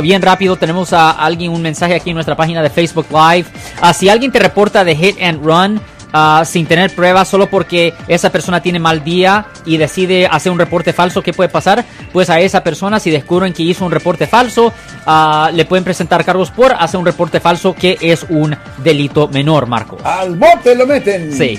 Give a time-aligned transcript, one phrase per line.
[0.00, 3.48] Bien rápido, tenemos a alguien un mensaje aquí en nuestra página de Facebook Live.
[3.80, 5.80] Ah, si alguien te reporta de hit and run
[6.12, 10.58] ah, sin tener pruebas, solo porque esa persona tiene mal día y decide hacer un
[10.60, 11.84] reporte falso, ¿qué puede pasar?
[12.12, 14.72] Pues a esa persona, si descubren que hizo un reporte falso,
[15.04, 19.66] ah, le pueden presentar cargos por hacer un reporte falso, que es un delito menor,
[19.66, 19.98] Marco.
[20.04, 21.32] Al bote lo meten.
[21.32, 21.58] Sí.